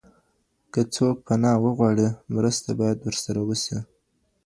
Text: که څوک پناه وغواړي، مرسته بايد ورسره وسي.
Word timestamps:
که 0.73 0.81
څوک 0.95 1.15
پناه 1.27 1.57
وغواړي، 1.65 2.07
مرسته 2.35 2.69
بايد 2.79 2.99
ورسره 3.03 3.39
وسي. 3.47 3.77